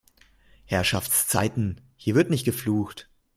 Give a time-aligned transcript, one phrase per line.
[0.65, 3.07] Herrschaftszeiten, hier wird nicht geflucht!